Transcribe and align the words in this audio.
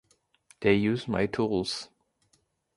They 0.61 0.73
use 0.73 1.07
my 1.07 1.27
tools. 1.27 1.89